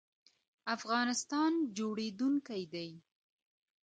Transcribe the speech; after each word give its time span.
افغانستان 0.75 1.51
جوړیدونکی 1.77 2.63
دی 2.73 2.89